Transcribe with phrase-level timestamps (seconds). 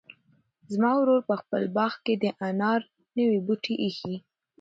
[0.73, 2.81] زما ورور په خپل باغ کې د انار
[3.17, 4.15] نوي بوټي ایښي.